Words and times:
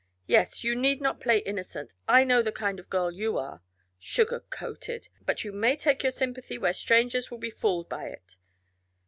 Yes, 0.25 0.63
you 0.63 0.75
need 0.75 0.99
not 0.99 1.19
play 1.19 1.37
innocent. 1.37 1.93
I 2.07 2.23
know 2.23 2.41
the 2.41 2.51
kind 2.51 2.79
of 2.79 2.89
girl 2.89 3.11
you 3.11 3.37
are. 3.37 3.61
'Sugar 3.99 4.39
coated!' 4.49 5.09
But 5.27 5.43
you 5.43 5.51
may 5.51 5.75
take 5.75 6.01
your 6.01 6.11
sympathy 6.11 6.57
where 6.57 6.73
strangers 6.73 7.29
will 7.29 7.37
be 7.37 7.51
fooled 7.51 7.87
by 7.87 8.05
it. 8.07 8.35